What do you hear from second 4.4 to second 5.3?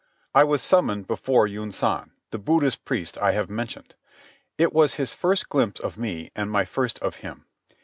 It was his